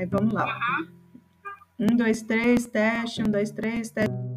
Aí 0.00 0.06
vamos 0.06 0.32
lá. 0.32 0.46
Um, 1.78 1.94
dois, 1.94 2.22
três, 2.22 2.64
teste, 2.64 3.20
um, 3.20 3.26
dois, 3.26 3.50
três, 3.50 3.90
teste. 3.90 4.29